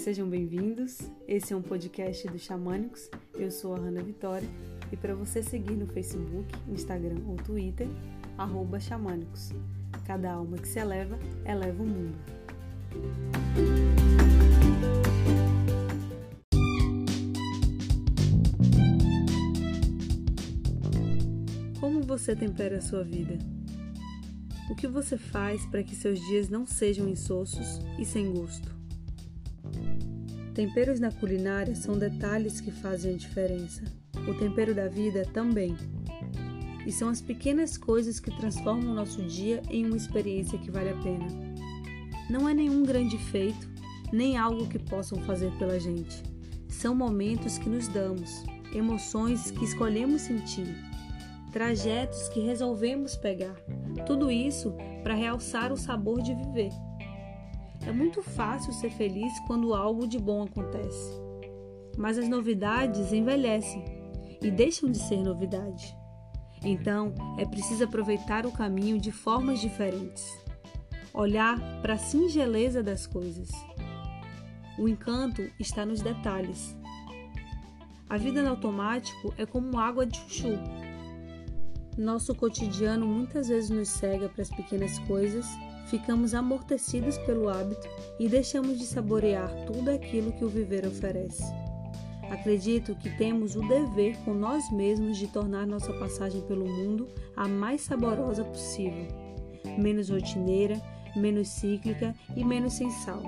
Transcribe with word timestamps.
Sejam 0.00 0.26
bem-vindos. 0.26 0.98
Esse 1.28 1.52
é 1.52 1.56
um 1.56 1.60
podcast 1.60 2.26
do 2.26 2.38
Xamânicos. 2.38 3.10
Eu 3.34 3.50
sou 3.50 3.74
a 3.74 3.78
Hanna 3.78 4.02
Vitória 4.02 4.48
e 4.90 4.96
para 4.96 5.14
você 5.14 5.42
seguir 5.42 5.74
no 5.74 5.86
Facebook, 5.86 6.48
Instagram 6.70 7.20
ou 7.26 7.36
Twitter, 7.36 7.86
Xamânicos. 8.80 9.50
Cada 10.06 10.32
alma 10.32 10.56
que 10.56 10.66
se 10.66 10.78
eleva, 10.78 11.18
eleva 11.44 11.82
o 11.82 11.86
mundo. 11.86 12.16
Como 21.78 22.00
você 22.04 22.34
tempera 22.34 22.78
a 22.78 22.80
sua 22.80 23.04
vida? 23.04 23.36
O 24.70 24.74
que 24.74 24.86
você 24.86 25.18
faz 25.18 25.66
para 25.66 25.82
que 25.82 25.94
seus 25.94 26.18
dias 26.20 26.48
não 26.48 26.64
sejam 26.64 27.06
insossos 27.06 27.82
e 27.98 28.06
sem 28.06 28.32
gosto? 28.32 28.79
Temperos 30.60 31.00
na 31.00 31.10
culinária 31.10 31.74
são 31.74 31.98
detalhes 31.98 32.60
que 32.60 32.70
fazem 32.70 33.14
a 33.14 33.16
diferença. 33.16 33.82
O 34.28 34.34
tempero 34.34 34.74
da 34.74 34.88
vida 34.88 35.24
também. 35.32 35.74
E 36.84 36.92
são 36.92 37.08
as 37.08 37.22
pequenas 37.22 37.78
coisas 37.78 38.20
que 38.20 38.30
transformam 38.30 38.92
o 38.92 38.94
nosso 38.94 39.22
dia 39.22 39.62
em 39.70 39.86
uma 39.86 39.96
experiência 39.96 40.58
que 40.58 40.70
vale 40.70 40.90
a 40.90 40.96
pena. 40.98 41.26
Não 42.28 42.46
é 42.46 42.52
nenhum 42.52 42.82
grande 42.82 43.16
feito, 43.16 43.70
nem 44.12 44.36
algo 44.36 44.68
que 44.68 44.78
possam 44.78 45.22
fazer 45.22 45.50
pela 45.52 45.80
gente. 45.80 46.22
São 46.68 46.94
momentos 46.94 47.56
que 47.56 47.70
nos 47.70 47.88
damos, 47.88 48.44
emoções 48.74 49.50
que 49.50 49.64
escolhemos 49.64 50.20
sentir, 50.20 50.76
trajetos 51.50 52.28
que 52.28 52.40
resolvemos 52.40 53.16
pegar. 53.16 53.56
Tudo 54.04 54.30
isso 54.30 54.74
para 55.02 55.14
realçar 55.14 55.72
o 55.72 55.76
sabor 55.78 56.20
de 56.20 56.34
viver. 56.34 56.89
É 57.86 57.92
muito 57.92 58.22
fácil 58.22 58.72
ser 58.72 58.90
feliz 58.90 59.32
quando 59.46 59.74
algo 59.74 60.06
de 60.06 60.18
bom 60.18 60.42
acontece. 60.42 61.20
Mas 61.96 62.18
as 62.18 62.28
novidades 62.28 63.12
envelhecem 63.12 63.84
e 64.42 64.50
deixam 64.50 64.90
de 64.90 64.98
ser 64.98 65.22
novidade. 65.22 65.96
Então, 66.62 67.14
é 67.38 67.44
preciso 67.46 67.84
aproveitar 67.84 68.44
o 68.44 68.52
caminho 68.52 68.98
de 68.98 69.10
formas 69.10 69.60
diferentes. 69.60 70.24
Olhar 71.12 71.58
para 71.80 71.94
a 71.94 71.98
singeleza 71.98 72.82
das 72.82 73.06
coisas. 73.06 73.48
O 74.78 74.88
encanto 74.88 75.42
está 75.58 75.84
nos 75.84 76.00
detalhes. 76.00 76.76
A 78.08 78.16
vida 78.16 78.42
no 78.42 78.50
automático 78.50 79.32
é 79.38 79.46
como 79.46 79.78
água 79.78 80.06
de 80.06 80.16
chuchu. 80.18 80.58
Nosso 81.96 82.34
cotidiano 82.34 83.06
muitas 83.06 83.48
vezes 83.48 83.70
nos 83.70 83.88
cega 83.88 84.28
para 84.28 84.42
as 84.42 84.50
pequenas 84.50 84.98
coisas 85.00 85.46
ficamos 85.86 86.34
amortecidos 86.34 87.18
pelo 87.18 87.48
hábito 87.48 87.88
e 88.18 88.28
deixamos 88.28 88.78
de 88.78 88.86
saborear 88.86 89.50
tudo 89.66 89.90
aquilo 89.90 90.32
que 90.32 90.44
o 90.44 90.48
viver 90.48 90.86
oferece. 90.86 91.42
Acredito 92.30 92.94
que 92.94 93.10
temos 93.16 93.56
o 93.56 93.66
dever 93.66 94.16
com 94.24 94.32
nós 94.32 94.70
mesmos 94.70 95.18
de 95.18 95.26
tornar 95.26 95.66
nossa 95.66 95.92
passagem 95.94 96.40
pelo 96.42 96.64
mundo 96.64 97.08
a 97.36 97.48
mais 97.48 97.80
saborosa 97.80 98.44
possível, 98.44 99.08
menos 99.76 100.10
rotineira, 100.10 100.80
menos 101.16 101.48
cíclica 101.48 102.14
e 102.36 102.44
menos 102.44 102.74
sem 102.74 102.88
sal. 102.90 103.22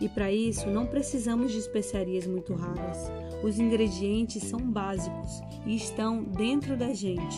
E 0.00 0.08
para 0.08 0.30
isso 0.32 0.68
não 0.68 0.86
precisamos 0.86 1.52
de 1.52 1.58
especiarias 1.58 2.26
muito 2.26 2.52
raras. 2.54 3.10
Os 3.44 3.58
ingredientes 3.58 4.42
são 4.42 4.60
básicos 4.60 5.40
e 5.64 5.76
estão 5.76 6.24
dentro 6.24 6.76
da 6.76 6.92
gente: 6.92 7.36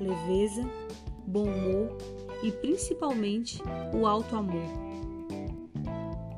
leveza, 0.00 0.68
bom 1.26 1.44
humor 1.44 1.96
e 2.44 2.52
principalmente 2.52 3.58
o 3.94 4.06
alto 4.06 4.36
amor. 4.36 4.68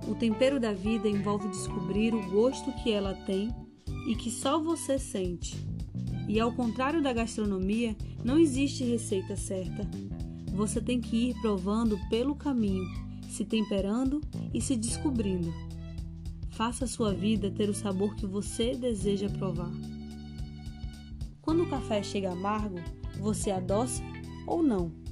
O 0.08 0.14
tempero 0.14 0.60
da 0.60 0.72
vida 0.72 1.08
envolve 1.08 1.48
descobrir 1.48 2.14
o 2.14 2.30
gosto 2.30 2.72
que 2.82 2.92
ela 2.92 3.12
tem 3.12 3.52
e 4.06 4.14
que 4.14 4.30
só 4.30 4.62
você 4.62 5.00
sente. 5.00 5.56
E 6.28 6.38
ao 6.38 6.52
contrário 6.52 7.02
da 7.02 7.12
gastronomia, 7.12 7.96
não 8.24 8.38
existe 8.38 8.84
receita 8.84 9.34
certa. 9.34 9.88
Você 10.54 10.80
tem 10.80 11.00
que 11.00 11.30
ir 11.30 11.40
provando 11.40 11.98
pelo 12.08 12.36
caminho, 12.36 12.86
se 13.28 13.44
temperando 13.44 14.20
e 14.54 14.60
se 14.60 14.76
descobrindo. 14.76 15.52
Faça 16.50 16.84
a 16.84 16.88
sua 16.88 17.12
vida 17.12 17.50
ter 17.50 17.68
o 17.68 17.74
sabor 17.74 18.14
que 18.14 18.26
você 18.26 18.76
deseja 18.76 19.28
provar. 19.28 19.72
Quando 21.42 21.64
o 21.64 21.68
café 21.68 22.00
chega 22.02 22.30
amargo, 22.30 22.78
você 23.18 23.50
adoça 23.50 24.02
ou 24.46 24.62
não? 24.62 25.05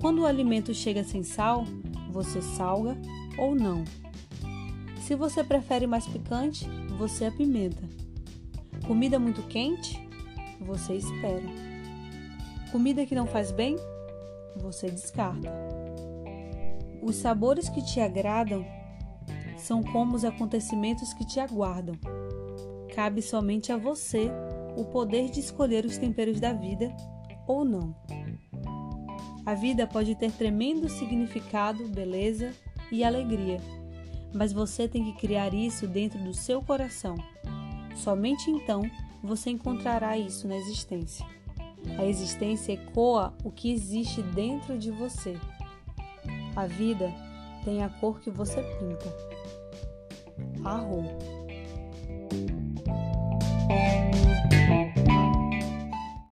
Quando 0.00 0.22
o 0.22 0.26
alimento 0.26 0.72
chega 0.72 1.02
sem 1.02 1.22
sal, 1.22 1.64
você 2.10 2.40
salga 2.40 2.96
ou 3.38 3.54
não. 3.54 3.84
Se 5.00 5.14
você 5.14 5.42
prefere 5.42 5.86
mais 5.86 6.06
picante, 6.06 6.68
você 6.98 7.24
apimenta. 7.24 7.82
Comida 8.86 9.18
muito 9.18 9.42
quente, 9.44 9.98
você 10.60 10.94
espera. 10.94 11.42
Comida 12.70 13.06
que 13.06 13.14
não 13.14 13.26
faz 13.26 13.50
bem, 13.50 13.76
você 14.56 14.90
descarta. 14.90 15.52
Os 17.02 17.16
sabores 17.16 17.68
que 17.68 17.82
te 17.82 18.00
agradam 18.00 18.64
são 19.56 19.82
como 19.82 20.14
os 20.14 20.24
acontecimentos 20.24 21.12
que 21.12 21.26
te 21.26 21.40
aguardam. 21.40 21.94
Cabe 22.94 23.22
somente 23.22 23.72
a 23.72 23.76
você 23.76 24.30
o 24.76 24.84
poder 24.84 25.30
de 25.30 25.40
escolher 25.40 25.84
os 25.84 25.98
temperos 25.98 26.38
da 26.38 26.52
vida 26.52 26.94
ou 27.46 27.64
não. 27.64 27.94
A 29.48 29.54
vida 29.54 29.86
pode 29.86 30.14
ter 30.14 30.30
tremendo 30.30 30.90
significado, 30.90 31.88
beleza 31.88 32.52
e 32.92 33.02
alegria, 33.02 33.58
mas 34.34 34.52
você 34.52 34.86
tem 34.86 35.02
que 35.02 35.18
criar 35.18 35.54
isso 35.54 35.86
dentro 35.86 36.18
do 36.18 36.34
seu 36.34 36.60
coração. 36.60 37.14
Somente 37.96 38.50
então 38.50 38.82
você 39.22 39.48
encontrará 39.48 40.18
isso 40.18 40.46
na 40.46 40.54
existência. 40.54 41.24
A 41.96 42.04
existência 42.04 42.74
ecoa 42.74 43.32
o 43.42 43.50
que 43.50 43.72
existe 43.72 44.20
dentro 44.20 44.76
de 44.76 44.90
você. 44.90 45.34
A 46.54 46.66
vida 46.66 47.10
tem 47.64 47.82
a 47.82 47.88
cor 47.88 48.20
que 48.20 48.30
você 48.30 48.62
pinta. 48.78 49.16
Arro. 50.62 51.04